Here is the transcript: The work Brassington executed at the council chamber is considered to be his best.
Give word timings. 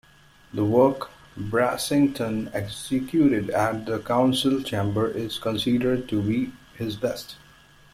The 0.51 0.65
work 0.65 1.11
Brassington 1.37 2.49
executed 2.55 3.51
at 3.51 3.85
the 3.85 3.99
council 3.99 4.63
chamber 4.63 5.07
is 5.07 5.37
considered 5.37 6.09
to 6.09 6.19
be 6.23 6.51
his 6.75 6.95
best. 6.95 7.35